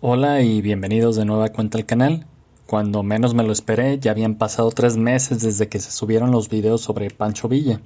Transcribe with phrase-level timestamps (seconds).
[0.00, 2.24] Hola y bienvenidos de nueva cuenta al canal.
[2.66, 6.48] Cuando menos me lo esperé, ya habían pasado tres meses desde que se subieron los
[6.48, 7.80] videos sobre Pancho Villa.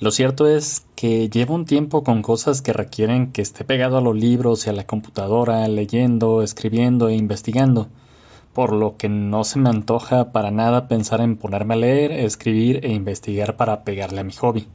[0.00, 4.00] Lo cierto es que llevo un tiempo con cosas que requieren que esté pegado a
[4.00, 7.88] los libros y a la computadora, leyendo, escribiendo e investigando,
[8.54, 12.86] por lo que no se me antoja para nada pensar en ponerme a leer, escribir
[12.86, 14.66] e investigar para pegarle a mi hobby.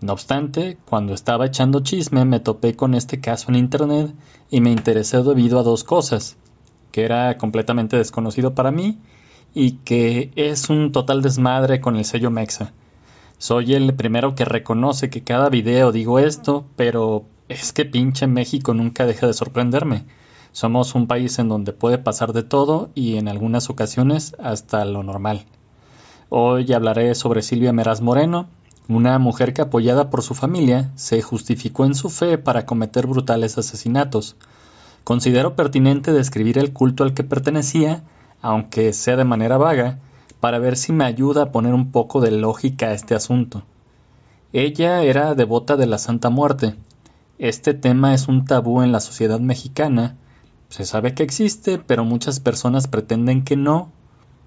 [0.00, 4.14] No obstante, cuando estaba echando chisme me topé con este caso en Internet
[4.48, 6.36] y me interesé debido a dos cosas,
[6.92, 8.98] que era completamente desconocido para mí
[9.54, 12.72] y que es un total desmadre con el sello Mexa.
[13.38, 18.74] Soy el primero que reconoce que cada video digo esto, pero es que pinche México
[18.74, 20.04] nunca deja de sorprenderme.
[20.52, 25.02] Somos un país en donde puede pasar de todo y en algunas ocasiones hasta lo
[25.02, 25.44] normal.
[26.30, 28.48] Hoy hablaré sobre Silvia Meraz Moreno,
[28.88, 33.58] una mujer que apoyada por su familia se justificó en su fe para cometer brutales
[33.58, 34.34] asesinatos.
[35.04, 38.02] Considero pertinente describir el culto al que pertenecía,
[38.40, 39.98] aunque sea de manera vaga,
[40.40, 43.62] para ver si me ayuda a poner un poco de lógica a este asunto.
[44.54, 46.74] Ella era devota de la Santa Muerte.
[47.38, 50.16] Este tema es un tabú en la sociedad mexicana.
[50.70, 53.90] Se sabe que existe, pero muchas personas pretenden que no.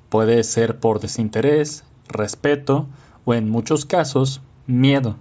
[0.10, 2.88] Puede ser por desinterés, respeto
[3.26, 5.16] o en muchos casos miedo.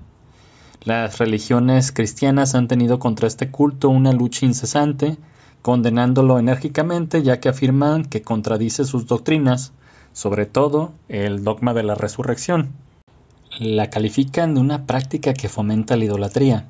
[0.82, 5.18] Las religiones cristianas han tenido contra este culto una lucha incesante,
[5.60, 9.72] condenándolo enérgicamente ya que afirman que contradice sus doctrinas,
[10.12, 12.70] sobre todo el dogma de la resurrección.
[13.58, 16.66] La califican de una práctica que fomenta la idolatría,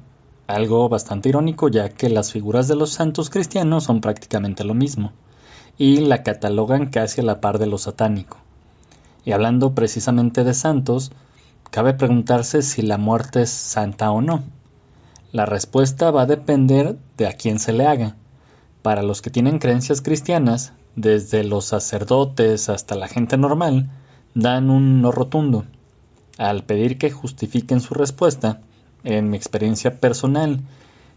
[0.48, 5.12] algo bastante irónico ya que las figuras de los santos cristianos son prácticamente lo mismo,
[5.78, 8.38] y la catalogan casi a la par de lo satánico.
[9.24, 11.12] Y hablando precisamente de santos,
[11.70, 14.42] cabe preguntarse si la muerte es santa o no.
[15.32, 18.16] La respuesta va a depender de a quién se le haga.
[18.82, 23.90] Para los que tienen creencias cristianas, desde los sacerdotes hasta la gente normal,
[24.34, 25.64] dan un no rotundo.
[26.38, 28.60] Al pedir que justifiquen su respuesta,
[29.04, 30.60] en mi experiencia personal,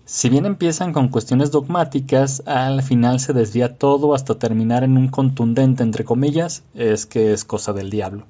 [0.06, 5.08] si bien empiezan con cuestiones dogmáticas, al final se desvía todo hasta terminar en un
[5.08, 8.26] contundente entre comillas, es que es cosa del diablo.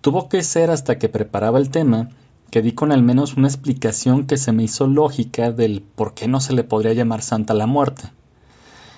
[0.00, 2.08] Tuvo que ser hasta que preparaba el tema
[2.50, 6.26] que di con al menos una explicación que se me hizo lógica del por qué
[6.28, 8.10] no se le podría llamar santa la muerte.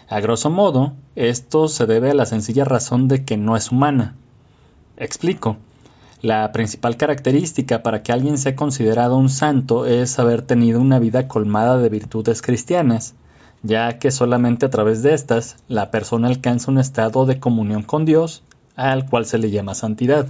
[0.09, 4.15] A grosso modo, esto se debe a la sencilla razón de que no es humana.
[4.97, 5.57] Explico.
[6.23, 11.27] La principal característica para que alguien sea considerado un santo es haber tenido una vida
[11.27, 13.17] colmada de virtudes cristianas,
[13.65, 18.05] ya que solamente a través de estas la persona alcanza un estado de comunión con
[18.05, 18.45] Dios,
[18.77, 20.29] al cual se le llama santidad.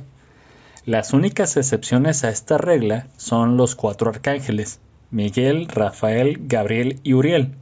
[0.87, 7.55] Las únicas excepciones a esta regla son los cuatro arcángeles, Miguel, Rafael, Gabriel y Uriel.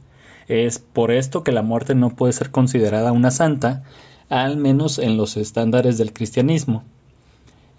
[0.47, 3.83] Es por esto que la muerte no puede ser considerada una santa,
[4.29, 6.85] al menos en los estándares del cristianismo.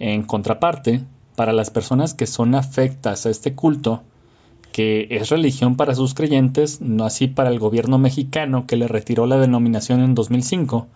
[0.04, 1.04] En contraparte,
[1.36, 4.02] para las personas que son afectas a este culto,
[4.72, 9.26] que es religión para sus creyentes, no así para el gobierno mexicano que le retiró
[9.26, 10.88] la denominación en 2005,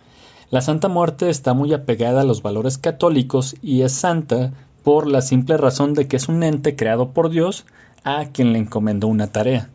[0.51, 4.51] la Santa Muerte está muy apegada a los valores católicos y es santa
[4.83, 7.65] por la simple razón de que es un ente creado por Dios
[8.03, 9.71] a quien le encomendó una tarea.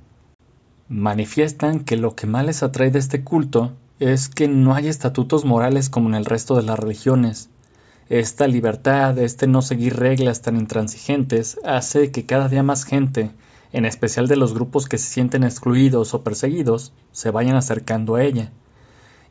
[0.90, 3.72] Manifiestan que lo que más les atrae de este culto
[4.02, 7.50] es que no hay estatutos morales como en el resto de las religiones,
[8.10, 13.32] esta libertad, este no seguir reglas tan intransigentes, hace que cada día más gente,
[13.72, 18.24] en especial de los grupos que se sienten excluidos o perseguidos, se vayan acercando a
[18.24, 18.52] ella.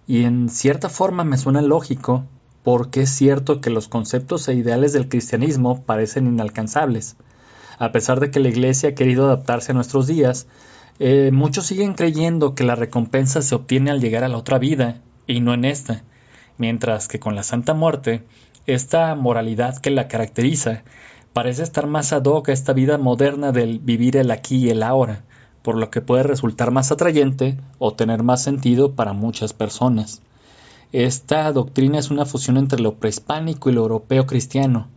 [0.07, 2.25] Y en cierta forma me suena lógico,
[2.63, 7.17] porque es cierto que los conceptos e ideales del cristianismo parecen inalcanzables.
[7.79, 10.47] A pesar de que la Iglesia ha querido adaptarse a nuestros días,
[10.99, 15.01] eh, muchos siguen creyendo que la recompensa se obtiene al llegar a la otra vida,
[15.27, 16.03] y no en esta,
[16.59, 18.23] mientras que con la Santa Muerte
[18.67, 20.83] esta moralidad que la caracteriza
[21.33, 24.83] parece estar más ad hoc a esta vida moderna del vivir el aquí y el
[24.83, 25.25] ahora,
[25.63, 30.23] por lo que puede resultar más atrayente o tener más sentido para muchas personas.
[30.93, 34.89] Esta doctrina es una fusión entre lo prehispánico y lo europeo cristiano.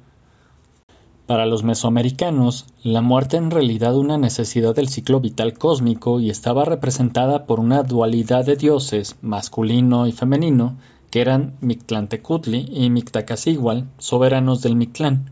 [1.27, 6.65] Para los mesoamericanos, la muerte en realidad una necesidad del ciclo vital cósmico y estaba
[6.65, 10.75] representada por una dualidad de dioses, masculino y femenino,
[11.13, 15.29] que eran Mictlantecutli y Mictacacigual, soberanos del Mictlán.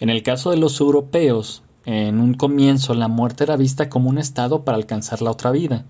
[0.00, 4.16] En el caso de los europeos, en un comienzo la muerte era vista como un
[4.16, 5.84] estado para alcanzar la otra vida.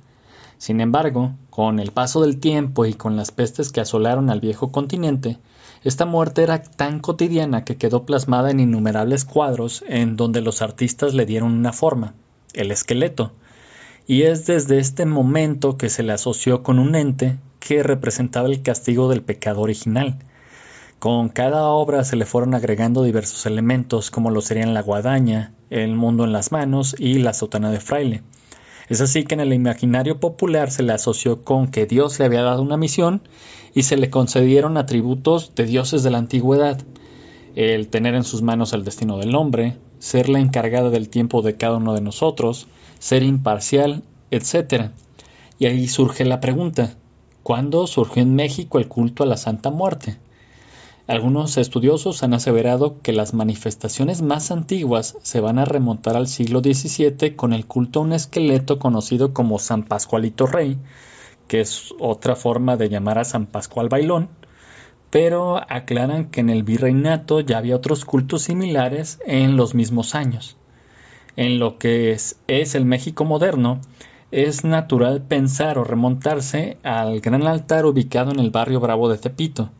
[0.58, 4.72] Sin embargo, con el paso del tiempo y con las pestes que asolaron al viejo
[4.72, 5.38] continente,
[5.84, 11.14] esta muerte era tan cotidiana que quedó plasmada en innumerables cuadros en donde los artistas
[11.14, 12.14] le dieron una forma,
[12.54, 13.30] el esqueleto,
[14.08, 18.62] y es desde este momento que se le asoció con un ente que representaba el
[18.62, 20.18] castigo del pecado original.
[21.00, 25.96] Con cada obra se le fueron agregando diversos elementos como lo serían la guadaña, el
[25.96, 28.22] mundo en las manos y la sotana de fraile.
[28.88, 32.42] Es así que en el imaginario popular se le asoció con que Dios le había
[32.42, 33.22] dado una misión
[33.74, 36.80] y se le concedieron atributos de dioses de la antigüedad,
[37.56, 41.56] el tener en sus manos el destino del hombre, ser la encargada del tiempo de
[41.56, 42.68] cada uno de nosotros,
[43.00, 44.90] ser imparcial, etc.
[45.58, 46.94] Y ahí surge la pregunta,
[47.46, 50.16] ¿cuándo surgió en México el culto a la Santa Muerte?
[51.06, 56.58] Algunos estudiosos han aseverado que las manifestaciones más antiguas se van a remontar al siglo
[56.58, 60.76] XVII con el culto a un esqueleto conocido como San Pascualito Rey,
[61.46, 64.28] que es otra forma de llamar a San Pascual Bailón,
[65.10, 70.56] pero aclaran que en el virreinato ya había otros cultos similares en los mismos años.
[71.36, 73.82] En lo que es, es el México moderno,
[74.30, 79.70] es natural pensar o remontarse al gran altar ubicado en el barrio Bravo de Tepito,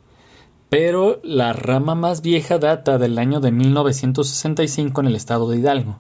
[0.69, 5.99] pero la rama más vieja data del año de 1965 en el estado de Hidalgo.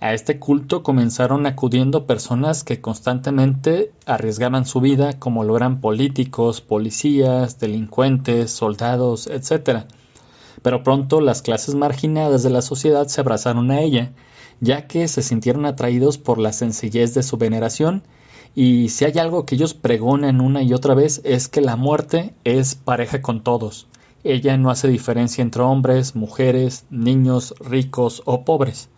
[0.00, 6.60] A este culto comenzaron acudiendo personas que constantemente arriesgaban su vida, como lo eran políticos,
[6.60, 9.86] policías, delincuentes, soldados, etc.
[10.62, 14.12] Pero pronto las clases marginadas de la sociedad se abrazaron a ella,
[14.60, 18.02] ya que se sintieron atraídos por la sencillez de su veneración
[18.54, 22.34] y si hay algo que ellos pregonan una y otra vez es que la muerte
[22.44, 23.86] es pareja con todos.
[24.24, 28.88] Ella no hace diferencia entre hombres, mujeres, niños, ricos o pobres.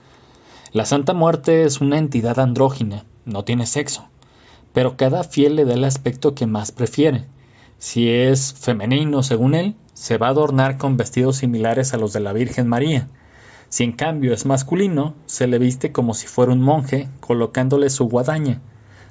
[0.73, 4.09] La Santa Muerte es una entidad andrógina, no tiene sexo,
[4.73, 7.27] pero cada fiel le da el aspecto que más prefiere.
[7.79, 12.21] Si es femenino, según él, se va a adornar con vestidos similares a los de
[12.21, 13.09] la Virgen María.
[13.71, 18.09] Si en cambio es masculino, se le viste como si fuera un monje, colocándole su
[18.09, 18.61] guadaña.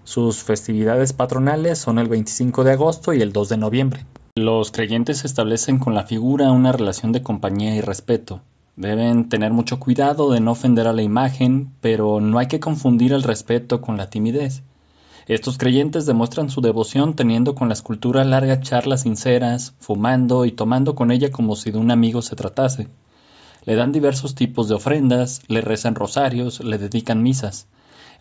[0.04, 4.06] Sus festividades patronales son el 25 de agosto y el 2 de noviembre.
[4.36, 8.42] Los creyentes establecen con la figura una relación de compañía y respeto.
[8.76, 13.14] Deben tener mucho cuidado de no ofender a la imagen, pero no hay que confundir
[13.14, 14.62] el respeto con la timidez.
[15.28, 20.96] Estos creyentes demuestran su devoción teniendo con la escultura largas charlas sinceras, fumando y tomando
[20.96, 22.90] con ella como si de un amigo se tratase.
[23.66, 27.68] Le dan diversos tipos de ofrendas, le rezan rosarios, le dedican misas.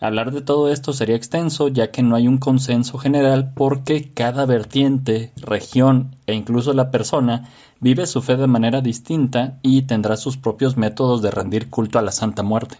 [0.01, 4.45] Hablar de todo esto sería extenso ya que no hay un consenso general porque cada
[4.45, 7.49] vertiente, región e incluso la persona
[7.81, 12.01] vive su fe de manera distinta y tendrá sus propios métodos de rendir culto a
[12.01, 12.77] la Santa Muerte.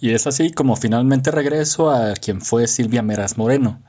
[0.00, 3.80] Y es así como finalmente regreso a quien fue Silvia Meras Moreno.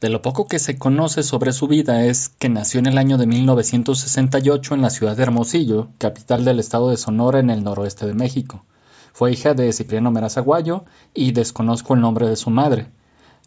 [0.00, 3.18] De lo poco que se conoce sobre su vida es que nació en el año
[3.18, 8.06] de 1968 en la ciudad de Hermosillo, capital del estado de Sonora en el noroeste
[8.06, 8.64] de México.
[9.12, 10.84] Fue hija de Cipriano Merazaguayo
[11.14, 12.92] y desconozco el nombre de su madre.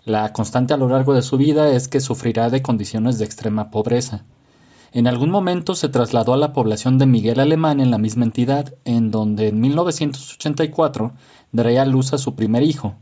[0.04, 3.72] La constante a lo largo de su vida es que sufrirá de condiciones de extrema
[3.72, 4.26] pobreza.
[4.92, 8.74] En algún momento se trasladó a la población de Miguel Alemán en la misma entidad,
[8.84, 11.14] en donde en 1984
[11.54, 12.98] daría luz a su primer hijo.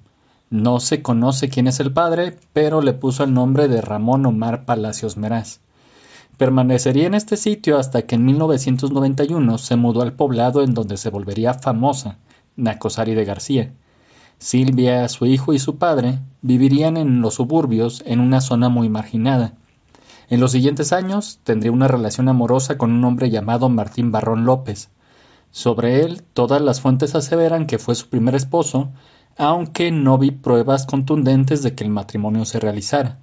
[0.50, 4.66] No se conoce quién es el padre, pero le puso el nombre de Ramón Omar
[4.66, 5.60] Palacios Meraz.
[6.38, 11.10] Permanecería en este sitio hasta que en 1991 se mudó al poblado en donde se
[11.10, 12.18] volvería famosa,
[12.56, 13.74] Nacosari de García.
[14.40, 19.54] Silvia, su hijo y su padre vivirían en los suburbios en una zona muy marginada.
[20.30, 24.90] En los siguientes años tendría una relación amorosa con un hombre llamado Martín Barrón López.
[25.52, 28.90] Sobre él todas las fuentes aseveran que fue su primer esposo,
[29.40, 33.20] aunque no vi pruebas contundentes de que el matrimonio se realizara.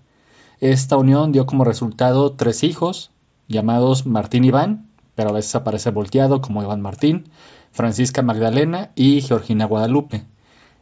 [0.60, 3.10] Esta unión dio como resultado tres hijos,
[3.48, 7.28] llamados Martín Iván, pero a veces aparece volteado como Iván Martín,
[7.70, 10.24] Francisca Magdalena y Georgina Guadalupe.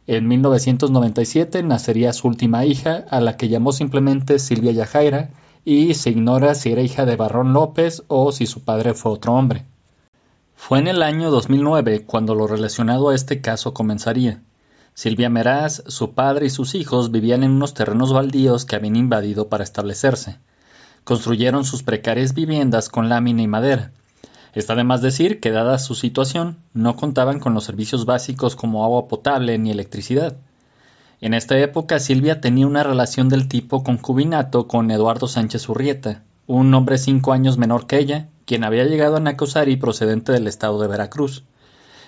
[0.07, 5.31] En 1997 nacería su última hija, a la que llamó simplemente Silvia Yajaira,
[5.65, 9.33] y se ignora si era hija de Barrón López o si su padre fue otro
[9.33, 9.65] hombre.
[10.55, 14.41] Fue en el año 2009 cuando lo relacionado a este caso comenzaría.
[14.95, 19.47] Silvia Meraz, su padre y sus hijos vivían en unos terrenos baldíos que habían invadido
[19.47, 20.39] para establecerse.
[21.03, 23.91] Construyeron sus precarias viviendas con lámina y madera,
[24.55, 28.85] Está de más decir que, dada su situación, no contaban con los servicios básicos como
[28.85, 30.37] agua potable ni electricidad.
[31.19, 36.73] En esta época Silvia tenía una relación del tipo concubinato con Eduardo Sánchez Urrieta, un
[36.73, 40.87] hombre cinco años menor que ella, quien había llegado a Nacosari procedente del estado de
[40.87, 41.43] Veracruz.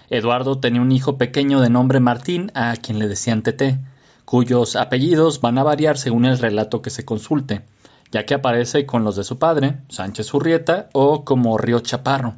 [0.09, 3.79] Eduardo tenía un hijo pequeño de nombre Martín, a quien le decían Tete,
[4.23, 7.63] cuyos apellidos van a variar según el relato que se consulte,
[8.11, 12.35] ya que aparece con los de su padre, Sánchez Urrieta, o como Río Chaparro.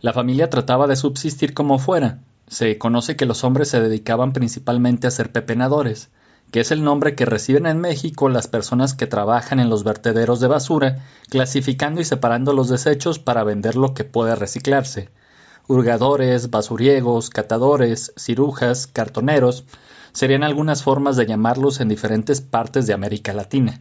[0.00, 2.20] La familia trataba de subsistir como fuera.
[2.48, 6.08] Se conoce que los hombres se dedicaban principalmente a ser pepenadores,
[6.50, 10.40] que es el nombre que reciben en México las personas que trabajan en los vertederos
[10.40, 15.10] de basura, clasificando y separando los desechos para vender lo que puede reciclarse.
[15.70, 19.62] Hurgadores, basuriegos, catadores, cirujas, cartoneros,
[20.10, 23.80] serían algunas formas de llamarlos en diferentes partes de América Latina.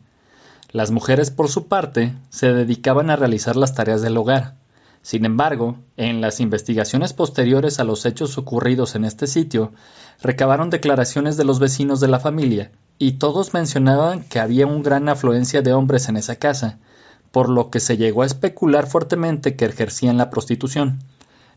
[0.71, 4.53] Las mujeres, por su parte, se dedicaban a realizar las tareas del hogar.
[5.01, 9.71] Sin embargo, en las investigaciones posteriores a los hechos ocurridos en este sitio,
[10.21, 15.09] recabaron declaraciones de los vecinos de la familia, y todos mencionaban que había una gran
[15.09, 16.77] afluencia de hombres en esa casa,
[17.31, 20.99] por lo que se llegó a especular fuertemente que ejercían la prostitución.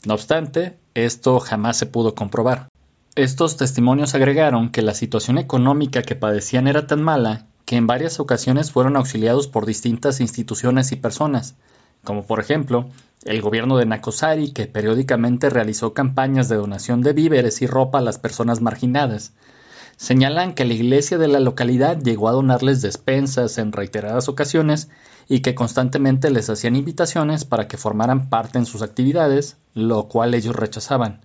[0.05, 2.69] No obstante, esto jamás se pudo comprobar.
[3.15, 8.19] Estos testimonios agregaron que la situación económica que padecían era tan mala que en varias
[8.19, 11.55] ocasiones fueron auxiliados por distintas instituciones y personas,
[12.03, 12.89] como por ejemplo
[13.25, 18.03] el gobierno de Nakosari, que periódicamente realizó campañas de donación de víveres y ropa a
[18.03, 19.33] las personas marginadas.
[20.03, 24.91] Señalan que la iglesia de la localidad llegó a donarles despensas en reiteradas ocasiones
[25.29, 30.35] y que constantemente les hacían invitaciones para que formaran parte en sus actividades, lo cual
[30.35, 31.21] ellos rechazaban.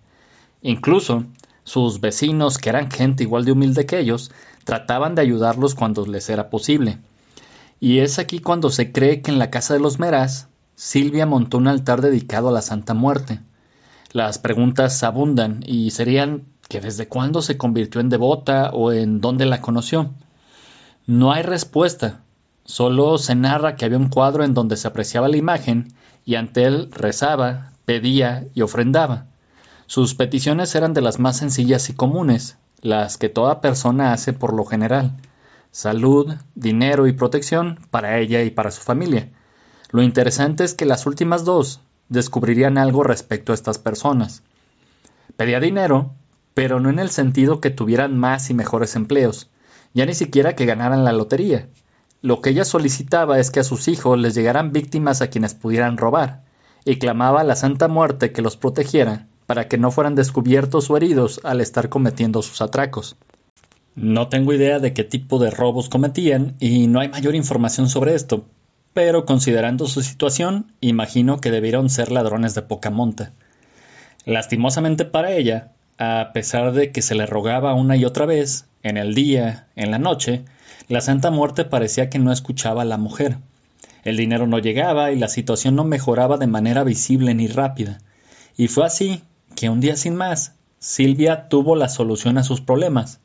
[0.62, 1.26] Incluso,
[1.64, 4.30] sus vecinos, que eran gente igual de humilde que ellos,
[4.64, 7.00] trataban de ayudarlos cuando les era posible.
[7.80, 11.58] Y es aquí cuando se cree que en la casa de los Meras Silvia montó
[11.58, 13.40] un altar dedicado a la Santa Muerte.
[14.12, 19.46] Las preguntas abundan y serían que desde cuándo se convirtió en devota o en dónde
[19.46, 20.12] la conoció.
[21.06, 22.22] No hay respuesta,
[22.66, 25.94] solo se narra que había un cuadro en donde se apreciaba la imagen
[26.26, 29.28] y ante él rezaba, pedía y ofrendaba.
[29.86, 34.54] Sus peticiones eran de las más sencillas y comunes, las que toda persona hace por
[34.54, 35.16] lo general
[35.78, 39.30] salud, dinero y protección para ella y para su familia.
[39.92, 44.42] Lo interesante es que las últimas dos descubrirían algo respecto a estas personas.
[45.36, 46.16] Pedía dinero,
[46.58, 49.52] pero no en el sentido que tuvieran más y mejores empleos,
[49.94, 51.70] ya ni siquiera que ganaran la lotería.
[52.24, 55.98] Lo que ella solicitaba es que a sus hijos les llegaran víctimas a quienes pudieran
[55.98, 56.46] robar,
[56.84, 60.98] y clamaba a la Santa Muerte que los protegiera para que no fueran descubiertos o
[60.98, 63.18] heridos al estar cometiendo sus atracos.
[63.94, 68.16] No tengo idea de qué tipo de robos cometían y no hay mayor información sobre
[68.16, 68.48] esto,
[68.94, 73.34] pero considerando su situación, imagino que debieron ser ladrones de poca monta.
[74.26, 78.98] Lastimosamente para ella, a pesar de que se le rogaba una y otra vez, en
[78.98, 80.46] el día, en la noche,
[80.88, 83.38] la Santa Muerte parecía que no escuchaba a la mujer.
[84.04, 88.00] El dinero no llegaba y la situación no mejoraba de manera visible ni rápida.
[88.56, 89.24] Y fue así
[89.56, 93.20] que un día sin más, Silvia tuvo la solución a sus problemas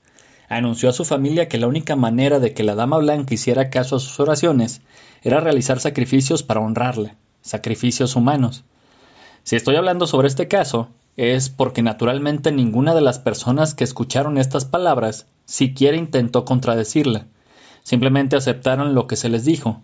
[0.57, 3.97] anunció a su familia que la única manera de que la Dama Blanca hiciera caso
[3.97, 4.83] a sus oraciones
[5.23, 8.65] era realizar sacrificios para honrarla, sacrificios humanos.
[9.45, 14.39] Si estoy hablando sobre este caso, es porque naturalmente ninguna de las personas que escucharon
[14.39, 17.27] estas palabras siquiera intentó contradecirla,
[17.83, 19.83] simplemente aceptaron lo que se les dijo.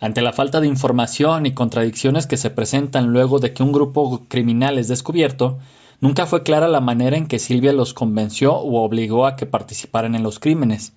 [0.00, 4.22] Ante la falta de información y contradicciones que se presentan luego de que un grupo
[4.28, 5.58] criminal es descubierto,
[6.04, 10.14] Nunca fue clara la manera en que Silvia los convenció o obligó a que participaran
[10.14, 10.92] en los crímenes.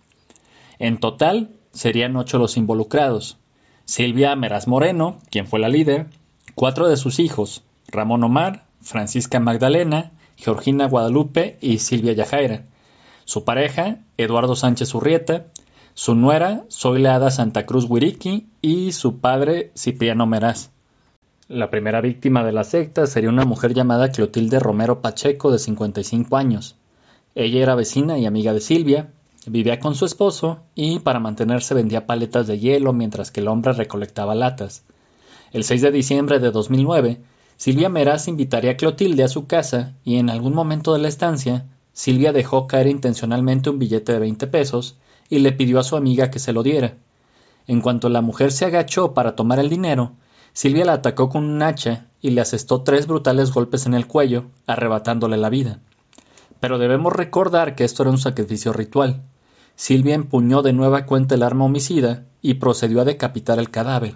[0.79, 3.37] En total, serían ocho los involucrados.
[3.85, 6.07] Silvia Meraz Moreno, quien fue la líder,
[6.55, 12.65] cuatro de sus hijos, Ramón Omar, Francisca Magdalena, Georgina Guadalupe y Silvia Yajaira.
[13.25, 15.47] Su pareja, Eduardo Sánchez Urrieta,
[15.93, 20.69] su nuera, Zoila Santa Cruz Huiriqui y su padre, Cipriano Meraz.
[21.49, 26.37] La primera víctima de la secta sería una mujer llamada Clotilde Romero Pacheco, de 55
[26.37, 26.75] años.
[27.35, 29.11] Ella era vecina y amiga de Silvia,
[29.47, 33.73] vivía con su esposo y para mantenerse vendía paletas de hielo mientras que el hombre
[33.73, 34.83] recolectaba latas.
[35.51, 37.21] El 6 de diciembre de 2009,
[37.57, 41.65] Silvia Meraz invitaría a Clotilde a su casa y en algún momento de la estancia,
[41.91, 44.95] Silvia dejó caer intencionalmente un billete de 20 pesos
[45.27, 46.93] y le pidió a su amiga que se lo diera.
[47.65, 50.11] En cuanto la mujer se agachó para tomar el dinero,
[50.53, 54.45] Silvia la atacó con un hacha y le asestó tres brutales golpes en el cuello,
[54.67, 55.79] arrebatándole la vida.
[56.59, 59.23] Pero debemos recordar que esto era un sacrificio ritual.
[59.75, 64.15] Silvia empuñó de nueva cuenta el arma homicida y procedió a decapitar el cadáver.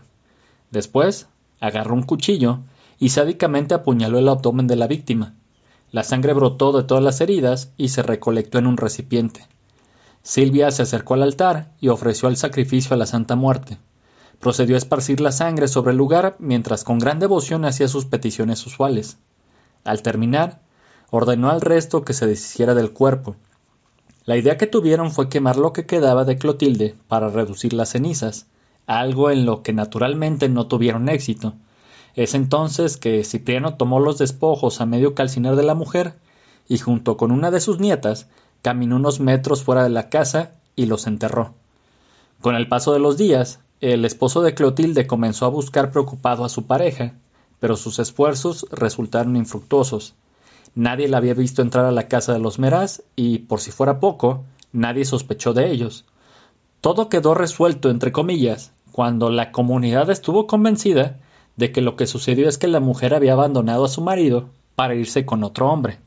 [0.70, 1.28] Después,
[1.60, 2.60] agarró un cuchillo
[3.02, 5.34] y sádicamente apuñaló el abdomen de la víctima.
[5.92, 9.48] La sangre brotó de todas las heridas y se recolectó en un recipiente.
[10.22, 13.80] Silvia se acercó al altar y ofreció el sacrificio a la Santa Muerte.
[14.40, 18.64] Procedió a esparcir la sangre sobre el lugar mientras con gran devoción hacía sus peticiones
[18.68, 19.18] usuales.
[19.84, 20.62] Al terminar,
[21.10, 23.36] ordenó al resto que se deshiciera del cuerpo.
[24.26, 28.46] La idea que tuvieron fue quemar lo que quedaba de Clotilde para reducir las cenizas,
[28.86, 31.56] algo en lo que naturalmente no tuvieron éxito.
[32.16, 36.16] Es entonces que Cipriano tomó los despojos a medio calcinar de la mujer
[36.68, 38.28] y junto con una de sus nietas
[38.62, 41.54] caminó unos metros fuera de la casa y los enterró.
[42.42, 46.50] Con el paso de los días, el esposo de Clotilde comenzó a buscar preocupado a
[46.50, 47.14] su pareja,
[47.60, 50.16] pero sus esfuerzos resultaron infructuosos.
[50.76, 54.00] Nadie la había visto entrar a la casa de los Meraz y, por si fuera
[54.00, 56.06] poco, nadie sospechó de ellos.
[56.80, 61.20] Todo quedó resuelto, entre comillas, cuando la comunidad estuvo convencida
[61.62, 64.96] de que lo que sucedió es que la mujer había abandonado a su marido para
[64.96, 66.00] irse con otro hombre.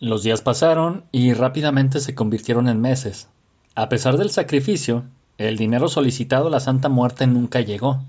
[0.00, 3.28] Los días pasaron y rápidamente se convirtieron en meses.
[3.74, 5.04] A pesar del sacrificio,
[5.36, 8.00] el dinero solicitado a la Santa Muerte nunca llegó.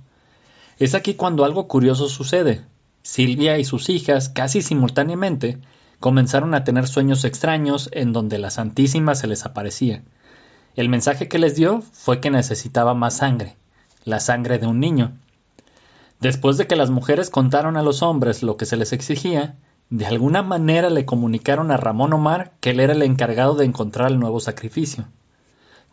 [0.79, 2.61] Es aquí cuando algo curioso sucede.
[3.03, 5.57] Silvia y sus hijas, casi simultáneamente,
[5.99, 10.03] comenzaron a tener sueños extraños en donde la Santísima se les aparecía.
[10.77, 13.57] El mensaje que les dio fue que necesitaba más sangre,
[14.05, 15.17] la sangre de un niño.
[16.19, 19.57] Después de que las mujeres contaron a los hombres lo que se les exigía,
[19.89, 24.11] de alguna manera le comunicaron a Ramón Omar que él era el encargado de encontrar
[24.11, 25.05] el nuevo sacrificio.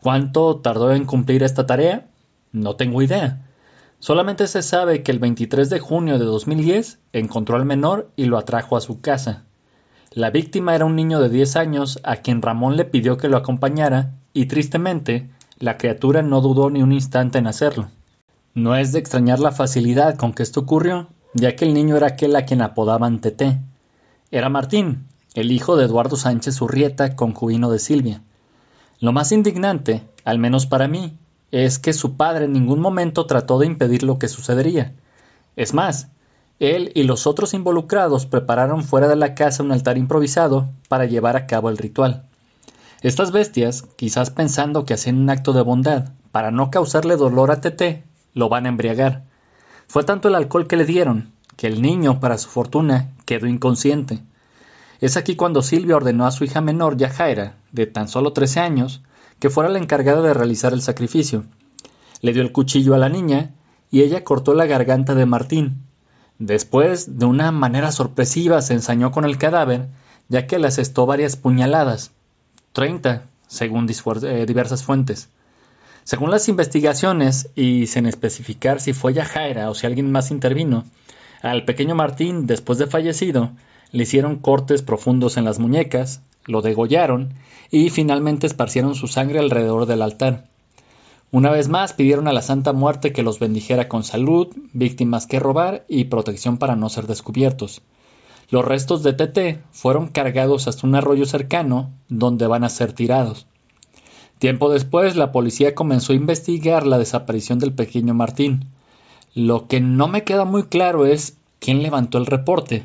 [0.00, 2.09] ¿Cuánto tardó en cumplir esta tarea?
[2.52, 3.47] No tengo idea.
[3.99, 8.38] Solamente se sabe que el 23 de junio de 2010 encontró al menor y lo
[8.38, 9.45] atrajo a su casa.
[10.11, 13.37] La víctima era un niño de 10 años a quien Ramón le pidió que lo
[13.37, 17.88] acompañara y tristemente la criatura no dudó ni un instante en hacerlo.
[18.54, 22.09] No es de extrañar la facilidad con que esto ocurrió, ya que el niño era
[22.09, 23.61] aquel a quien apodaban Teté.
[24.30, 28.23] Era Martín, el hijo de Eduardo Sánchez Urrieta, concubino de Silvia.
[29.00, 31.16] Lo más indignante, al menos para mí,
[31.50, 34.92] es que su padre en ningún momento trató de impedir lo que sucedería.
[35.56, 36.09] Es más,
[36.61, 41.37] él y los otros involucrados prepararon fuera de la casa un altar improvisado para llevar
[41.37, 42.26] a cabo el ritual.
[43.00, 47.61] Estas bestias, quizás pensando que hacían un acto de bondad para no causarle dolor a
[47.61, 49.24] Teté, lo van a embriagar.
[49.86, 54.20] Fue tanto el alcohol que le dieron, que el niño, para su fortuna, quedó inconsciente.
[55.00, 59.02] Es aquí cuando Silvia ordenó a su hija menor, Yajaira, de tan solo trece años,
[59.38, 61.44] que fuera la encargada de realizar el sacrificio.
[62.20, 63.50] Le dio el cuchillo a la niña
[63.90, 65.82] y ella cortó la garganta de Martín.
[66.38, 69.88] Después, de una manera sorpresiva, se ensañó con el cadáver,
[70.28, 72.12] ya que le asestó varias puñaladas.
[72.73, 73.88] Treinta, según
[74.23, 75.28] eh, diversas fuentes.
[76.04, 80.84] Según las investigaciones, y sin especificar si fue Yajaira o si alguien más intervino,
[81.43, 83.52] al pequeño Martín, después de fallecido,
[83.93, 87.34] le hicieron cortes profundos en las muñecas, lo degollaron
[87.71, 90.49] y finalmente esparcieron su sangre alrededor del altar.
[91.30, 95.41] Una vez más pidieron a la Santa Muerte que los bendijera con salud, víctimas que
[95.41, 97.80] robar y protección para no ser descubiertos.
[98.50, 103.47] Los restos de TT fueron cargados hasta un arroyo cercano donde van a ser tirados.
[104.43, 108.65] Tiempo después, la policía comenzó a investigar la desaparición del pequeño Martín.
[109.37, 112.85] Lo que no me queda muy claro es quién levantó el reporte.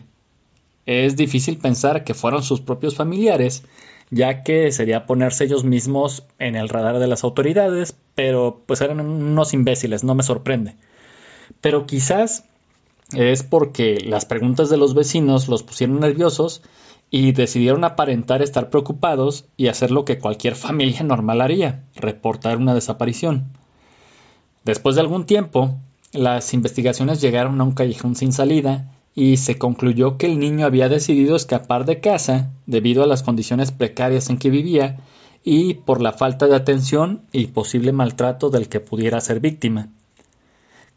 [0.86, 3.64] Es difícil pensar que fueron sus propios familiares,
[4.12, 9.00] ya que sería ponerse ellos mismos en el radar de las autoridades, pero pues eran
[9.00, 10.76] unos imbéciles, no me sorprende.
[11.60, 12.44] Pero quizás
[13.16, 16.62] es porque las preguntas de los vecinos los pusieron nerviosos
[17.10, 22.74] y decidieron aparentar estar preocupados y hacer lo que cualquier familia normal haría, reportar una
[22.74, 23.46] desaparición.
[24.64, 25.76] Después de algún tiempo,
[26.12, 30.90] las investigaciones llegaron a un callejón sin salida y se concluyó que el niño había
[30.90, 34.98] decidido escapar de casa debido a las condiciones precarias en que vivía
[35.44, 39.88] y por la falta de atención y posible maltrato del que pudiera ser víctima.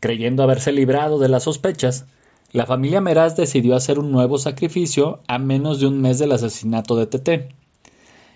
[0.00, 2.06] Creyendo haberse librado de las sospechas,
[2.52, 6.96] la familia Meraz decidió hacer un nuevo sacrificio a menos de un mes del asesinato
[6.96, 7.48] de Tete.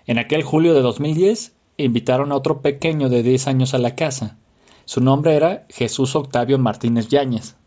[0.05, 4.37] En aquel julio de 2010, invitaron a otro pequeño de 10 años a la casa.
[4.85, 7.57] Su nombre era Jesús Octavio Martínez Yáñez.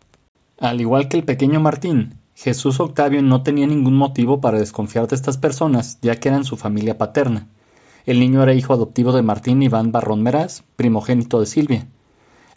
[0.58, 5.16] Al igual que el pequeño Martín, Jesús Octavio no tenía ningún motivo para desconfiar de
[5.16, 7.48] estas personas, ya que eran su familia paterna.
[8.06, 11.88] El niño era hijo adoptivo de Martín Iván Barrón Meraz, primogénito de Silvia.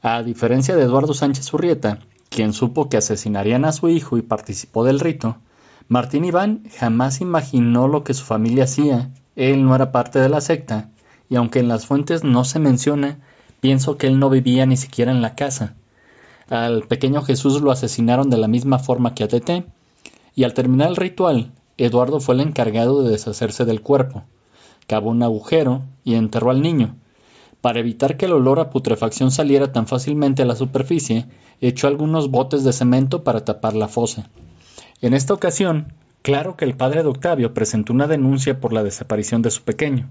[0.01, 1.99] A diferencia de Eduardo Sánchez Urrieta,
[2.31, 5.35] quien supo que asesinarían a su hijo y participó del rito,
[5.89, 9.11] Martín Iván jamás imaginó lo que su familia hacía.
[9.35, 10.89] Él no era parte de la secta,
[11.29, 13.19] y aunque en las fuentes no se menciona,
[13.59, 15.75] pienso que él no vivía ni siquiera en la casa.
[16.49, 19.65] Al pequeño Jesús lo asesinaron de la misma forma que a Tete,
[20.33, 24.23] y al terminar el ritual, Eduardo fue el encargado de deshacerse del cuerpo.
[24.87, 26.95] Cavó un agujero y enterró al niño,
[27.61, 31.27] para evitar que el olor a putrefacción saliera tan fácilmente a la superficie,
[31.61, 34.29] echó algunos botes de cemento para tapar la fosa.
[34.99, 35.93] En esta ocasión,
[36.23, 40.09] claro que el padre de Octavio presentó una denuncia por la desaparición de su pequeño.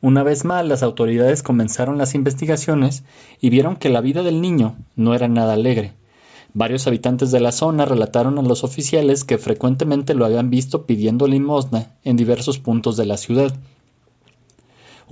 [0.00, 3.04] Una vez más, las autoridades comenzaron las investigaciones
[3.40, 5.92] y vieron que la vida del niño no era nada alegre.
[6.54, 11.26] Varios habitantes de la zona relataron a los oficiales que frecuentemente lo habían visto pidiendo
[11.26, 13.54] limosna en diversos puntos de la ciudad.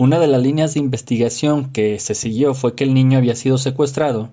[0.01, 3.59] Una de las líneas de investigación que se siguió fue que el niño había sido
[3.59, 4.31] secuestrado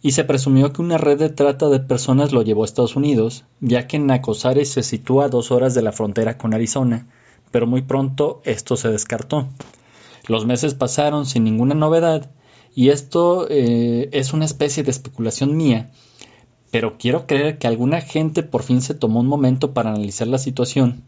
[0.00, 3.42] y se presumió que una red de trata de personas lo llevó a Estados Unidos,
[3.58, 7.08] ya que Nacosari se sitúa a dos horas de la frontera con Arizona,
[7.50, 9.48] pero muy pronto esto se descartó.
[10.28, 12.30] Los meses pasaron sin ninguna novedad
[12.76, 15.90] y esto eh, es una especie de especulación mía,
[16.70, 20.38] pero quiero creer que alguna gente por fin se tomó un momento para analizar la
[20.38, 21.02] situación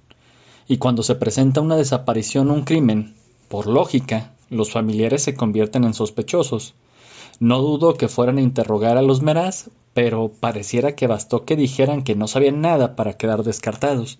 [0.67, 3.15] y cuando se presenta una desaparición o un crimen,
[3.53, 6.75] por lógica, los familiares se convierten en sospechosos.
[7.39, 12.03] No dudo que fueran a interrogar a los Meraz, pero pareciera que bastó que dijeran
[12.03, 14.19] que no sabían nada para quedar descartados.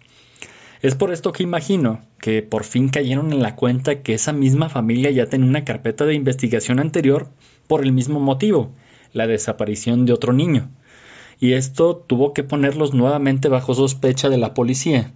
[0.83, 4.69] Es por esto que imagino que por fin cayeron en la cuenta que esa misma
[4.69, 7.31] familia ya tenía una carpeta de investigación anterior
[7.69, 8.73] por el mismo motivo,
[9.15, 10.69] la desaparición de otro niño.
[11.41, 15.15] Y esto tuvo que ponerlos nuevamente bajo sospecha de la policía.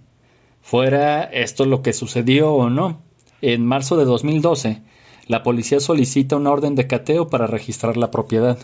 [0.63, 3.03] Fuera esto lo que sucedió o no,
[3.41, 4.81] en marzo de 2012,
[5.27, 8.57] la policía solicita una orden de cateo para registrar la propiedad.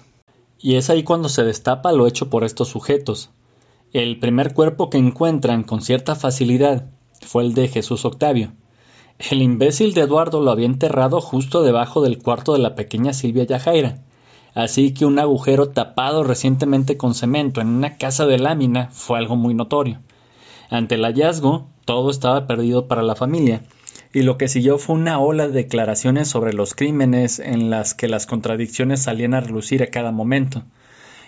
[0.60, 3.30] Y es ahí cuando se destapa lo hecho por estos sujetos.
[3.92, 6.90] El primer cuerpo que encuentran con cierta facilidad
[7.22, 8.54] fue el de Jesús Octavio.
[9.20, 13.44] El imbécil de Eduardo lo había enterrado justo debajo del cuarto de la pequeña Silvia
[13.44, 14.00] Yajaira,
[14.56, 19.36] así que un agujero tapado recientemente con cemento en una casa de lámina fue algo
[19.36, 20.00] muy notorio.
[20.72, 23.62] Ante el hallazgo, todo estaba perdido para la familia,
[24.14, 28.08] y lo que siguió fue una ola de declaraciones sobre los crímenes en las que
[28.08, 30.64] las contradicciones salían a relucir a cada momento.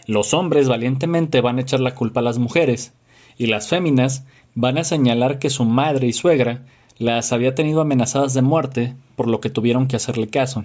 [0.06, 2.94] Los hombres valientemente van a echar la culpa a las mujeres,
[3.38, 6.64] y las féminas van a señalar que su madre y suegra
[7.00, 10.64] las había tenido amenazadas de muerte, por lo que tuvieron que hacerle caso.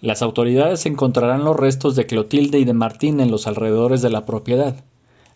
[0.00, 4.24] Las autoridades encontrarán los restos de Clotilde y de Martín en los alrededores de la
[4.24, 4.76] propiedad.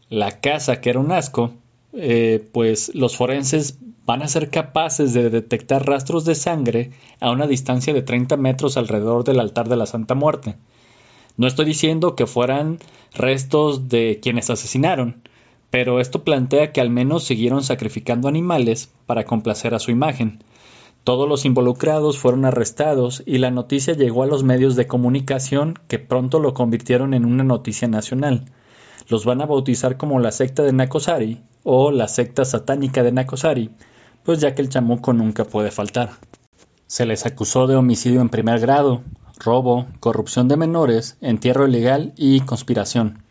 [0.09, 1.53] La casa, que era un asco,
[1.93, 7.47] eh, pues los forenses van a ser capaces de detectar rastros de sangre a una
[7.47, 10.57] distancia de 30 metros alrededor del altar de la Santa Muerte.
[11.37, 12.79] No estoy diciendo que fueran
[13.15, 15.23] restos de quienes asesinaron,
[15.71, 20.43] pero esto plantea que al menos siguieron sacrificando animales para complacer a su imagen.
[21.05, 25.99] Todos los involucrados fueron arrestados y la noticia llegó a los medios de comunicación que
[25.99, 28.45] pronto lo convirtieron en una noticia nacional.
[29.09, 33.71] Los van a bautizar como la secta de Nakosari o la secta satánica de Nakosari,
[34.25, 36.11] pues ya que el chamuco nunca puede faltar.
[36.87, 39.03] Se les acusó de homicidio en primer grado,
[39.39, 43.23] robo, corrupción de menores, entierro ilegal y conspiración.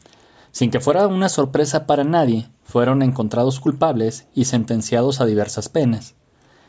[0.52, 6.16] Sin que fuera una sorpresa para nadie, fueron encontrados culpables y sentenciados a diversas penas.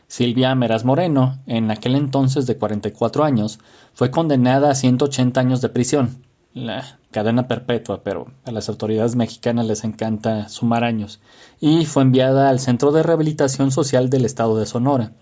[0.07, 3.59] Silvia Meras Moreno, en aquel entonces de 44 años,
[3.93, 9.65] fue condenada a 180 años de prisión, la cadena perpetua, pero a las autoridades mexicanas
[9.65, 11.19] les encanta sumar años,
[11.59, 15.13] y fue enviada al Centro de Rehabilitación Social del Estado de Sonora.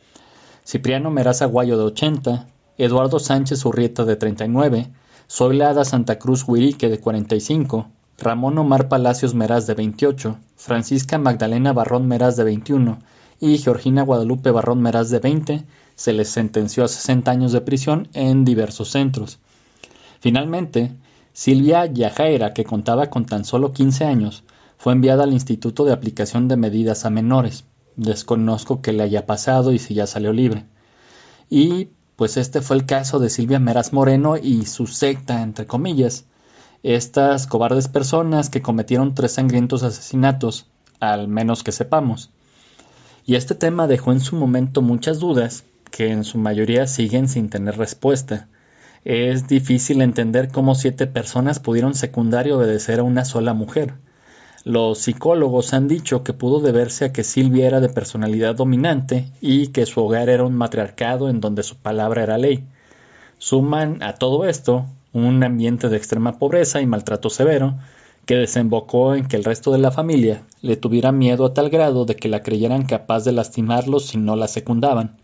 [0.66, 4.92] Cipriano Meraz Aguayo de 80, Eduardo Sánchez Urrieta de 39,
[5.30, 7.88] Zoila Santa Cruz Huirique de 45,
[8.18, 13.00] Ramón Omar Palacios Meraz de 28, Francisca Magdalena Barrón Meraz de 21
[13.40, 15.64] y Georgina Guadalupe Barrón Meraz de 20
[15.96, 19.40] se les sentenció a 60 años de prisión en diversos centros.
[20.20, 20.92] Finalmente,
[21.34, 24.44] Silvia Yajaira, que contaba con tan solo 15 años,
[24.78, 27.66] fue enviada al Instituto de Aplicación de Medidas a Menores.
[27.96, 30.66] Desconozco qué le haya pasado y si ya salió libre.
[31.50, 36.26] Y pues este fue el caso de Silvia Meraz Moreno y su secta, entre comillas.
[36.84, 40.68] Estas cobardes personas que cometieron tres sangrientos asesinatos,
[41.00, 42.30] al menos que sepamos.
[43.26, 47.50] Y este tema dejó en su momento muchas dudas, que en su mayoría siguen sin
[47.50, 48.48] tener respuesta.
[49.06, 53.94] Es difícil entender cómo siete personas pudieron secundar y obedecer a una sola mujer.
[54.66, 59.68] Los psicólogos han dicho que pudo deberse a que Silvia era de personalidad dominante y
[59.68, 62.66] que su hogar era un matriarcado en donde su palabra era ley.
[63.38, 67.76] Suman a todo esto un ambiente de extrema pobreza y maltrato severo,
[68.26, 72.04] que desembocó en que el resto de la familia le tuviera miedo a tal grado
[72.04, 75.16] de que la creyeran capaz de lastimarlos si no la secundaban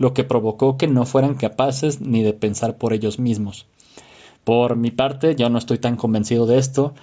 [0.00, 3.66] lo que provocó que no fueran capaces ni de pensar por ellos mismos.
[4.44, 6.94] Por mi parte, yo no estoy tan convencido de esto.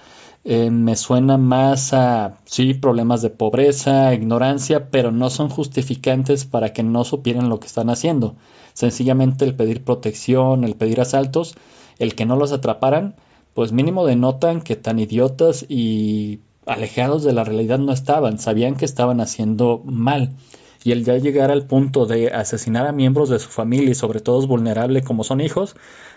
[0.42, 6.72] Eh, me suena más a, sí, problemas de pobreza, ignorancia, pero no son justificantes para
[6.72, 8.34] que no supieran lo que están haciendo.
[8.72, 11.54] Sencillamente el pedir protección, el pedir asaltos,
[12.00, 13.14] el que no los atraparan,
[13.54, 18.86] pues mínimo denotan que tan idiotas y alejados de la realidad no estaban, sabían que
[18.86, 20.32] estaban haciendo mal
[20.88, 24.20] y el ya llegar al punto de asesinar a miembros de su familia y sobre
[24.20, 25.76] todo vulnerable como son hijos,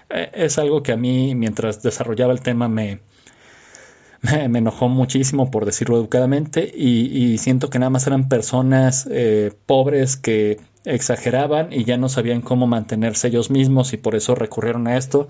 [0.09, 3.01] eh, es algo que a mí mientras desarrollaba el tema me,
[4.21, 10.15] me, enojó muchísimo por decirlo educadamente y, siento que nada más eran personas eh, pobres
[10.15, 14.95] que exageraban y ya no sabían cómo mantenerse ellos mismos y por eso recurrieron a
[14.95, 15.27] esto.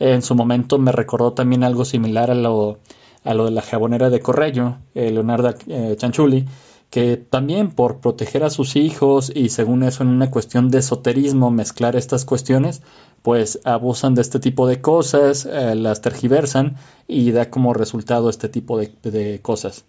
[0.00, 2.78] En su momento me recordó también algo similar a lo,
[3.24, 6.44] a lo de la jabonera de Corrello, eh, Leonardo eh, Chanchuli,
[6.92, 11.50] que también por proteger a sus hijos y según eso en una cuestión de esoterismo
[11.50, 12.82] mezclar estas cuestiones,
[13.22, 16.76] pues abusan de este tipo de cosas, eh, las tergiversan
[17.08, 19.86] y da como resultado este tipo de, cosas.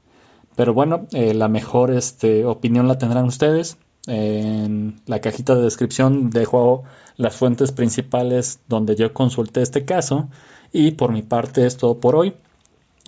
[0.56, 3.76] Pero bueno, eh, la mejor este, opinión la tendrán ustedes.
[4.08, 6.86] En la cajita de descripción dejo
[7.18, 10.30] las fuentes principales donde yo consulté este caso
[10.72, 12.34] y por mi parte es todo por hoy.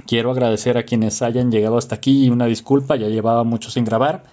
[0.06, 3.86] Quiero agradecer a quienes hayan llegado hasta aquí y una disculpa, ya llevaba mucho sin
[3.86, 4.24] grabar,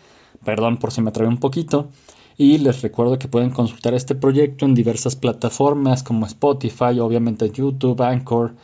[0.44, 1.88] perdón por si me atravé un poquito.
[2.36, 8.02] Y les recuerdo que pueden consultar este proyecto en diversas plataformas como Spotify, obviamente YouTube,
[8.02, 8.54] Anchor,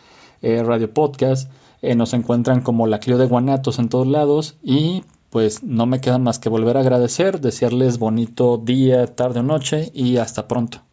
[0.43, 1.51] eh, Radio Podcast.
[1.83, 4.57] Eh, nos encuentran como la Clio de Guanatos en todos lados.
[4.63, 9.43] Y pues no me queda más que volver a agradecer, desearles bonito día, tarde o
[9.43, 10.88] noche y hasta pronto.